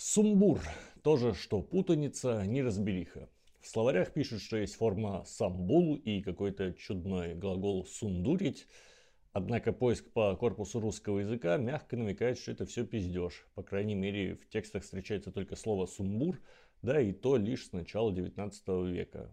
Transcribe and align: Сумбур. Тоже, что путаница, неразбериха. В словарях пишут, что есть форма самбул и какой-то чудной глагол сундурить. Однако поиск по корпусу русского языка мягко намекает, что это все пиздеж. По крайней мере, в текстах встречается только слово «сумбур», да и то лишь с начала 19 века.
Сумбур. 0.00 0.60
Тоже, 1.02 1.34
что 1.34 1.60
путаница, 1.60 2.46
неразбериха. 2.46 3.28
В 3.60 3.66
словарях 3.66 4.12
пишут, 4.12 4.42
что 4.42 4.56
есть 4.56 4.76
форма 4.76 5.24
самбул 5.26 5.96
и 5.96 6.22
какой-то 6.22 6.72
чудной 6.74 7.34
глагол 7.34 7.84
сундурить. 7.84 8.68
Однако 9.32 9.72
поиск 9.72 10.08
по 10.12 10.36
корпусу 10.36 10.78
русского 10.78 11.18
языка 11.18 11.56
мягко 11.56 11.96
намекает, 11.96 12.38
что 12.38 12.52
это 12.52 12.64
все 12.64 12.86
пиздеж. 12.86 13.44
По 13.56 13.64
крайней 13.64 13.96
мере, 13.96 14.36
в 14.36 14.48
текстах 14.48 14.84
встречается 14.84 15.32
только 15.32 15.56
слово 15.56 15.86
«сумбур», 15.86 16.38
да 16.80 17.00
и 17.00 17.10
то 17.10 17.36
лишь 17.36 17.66
с 17.66 17.72
начала 17.72 18.12
19 18.12 18.68
века. 18.86 19.32